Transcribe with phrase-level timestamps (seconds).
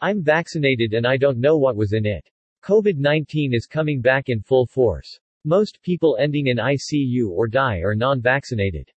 [0.00, 2.28] I'm vaccinated and I don't know what was in it.
[2.62, 5.18] COVID-19 is coming back in full force.
[5.44, 8.90] Most people ending in ICU or die are non-vaccinated.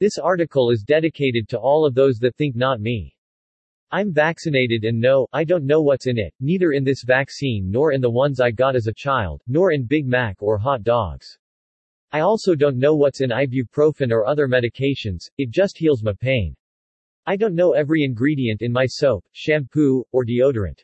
[0.00, 3.16] This article is dedicated to all of those that think not me.
[3.90, 7.92] I'm vaccinated and no, I don't know what's in it, neither in this vaccine nor
[7.92, 11.38] in the ones I got as a child, nor in Big Mac or hot dogs.
[12.12, 16.54] I also don't know what's in ibuprofen or other medications, it just heals my pain.
[17.28, 20.82] I don't know every ingredient in my soap, shampoo, or deodorant.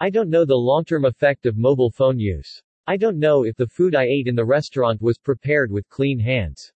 [0.00, 2.62] I don't know the long-term effect of mobile phone use.
[2.86, 6.18] I don't know if the food I ate in the restaurant was prepared with clean
[6.18, 6.72] hands.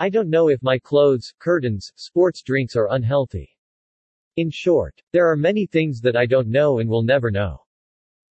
[0.00, 3.56] I don't know if my clothes, curtains, sports drinks are unhealthy.
[4.34, 7.58] In short, there are many things that I don't know and will never know.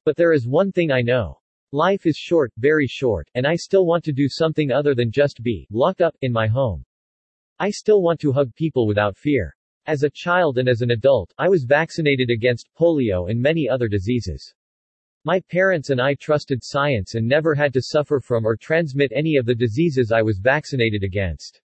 [0.06, 1.40] But there is one thing I know.
[1.72, 5.42] Life is short, very short, and I still want to do something other than just
[5.42, 6.86] be locked up in my home.
[7.58, 9.57] I still want to hug people without fear.
[9.88, 13.88] As a child and as an adult, I was vaccinated against polio and many other
[13.88, 14.54] diseases.
[15.24, 19.38] My parents and I trusted science and never had to suffer from or transmit any
[19.38, 21.62] of the diseases I was vaccinated against.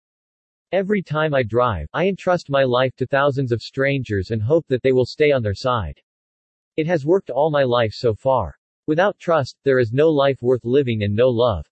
[0.70, 4.84] Every time I drive, I entrust my life to thousands of strangers and hope that
[4.84, 6.00] they will stay on their side.
[6.76, 8.56] It has worked all my life so far.
[8.86, 11.66] Without trust, there is no life worth living and no love.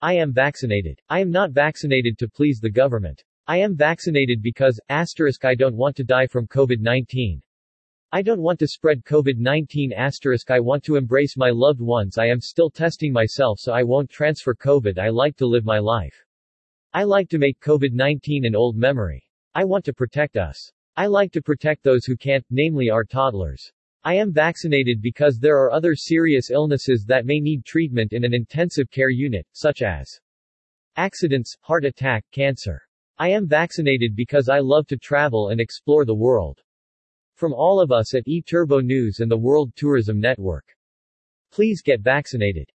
[0.00, 1.00] I am vaccinated.
[1.08, 3.24] I am not vaccinated to please the government.
[3.48, 7.42] I am vaccinated because, asterisk I don't want to die from COVID-19.
[8.12, 12.26] I don't want to spread COVID-19 asterisk I want to embrace my loved ones I
[12.26, 16.14] am still testing myself so I won't transfer COVID I like to live my life.
[16.92, 19.26] I like to make COVID-19 an old memory.
[19.54, 20.70] I want to protect us.
[20.96, 23.72] I like to protect those who can't, namely our toddlers.
[24.04, 28.34] I am vaccinated because there are other serious illnesses that may need treatment in an
[28.34, 30.20] intensive care unit, such as
[30.96, 32.82] accidents, heart attack, cancer.
[33.18, 36.60] I am vaccinated because I love to travel and explore the world.
[37.34, 40.64] From all of us at eTurbo News and the World Tourism Network.
[41.50, 42.68] Please get vaccinated.